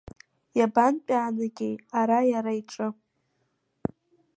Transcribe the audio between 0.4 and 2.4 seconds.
Иабантәаанагеи ари